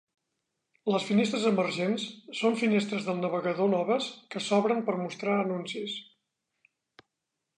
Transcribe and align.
Les 0.91 1.03
finestres 1.09 1.43
emergents 1.49 2.05
són 2.39 2.55
finestres 2.61 3.05
del 3.09 3.21
navegador 3.25 3.69
noves 3.73 4.09
que 4.35 4.43
s'obren 4.45 4.83
per 4.87 4.97
mostrar 5.05 5.35
anuncis. 5.43 6.01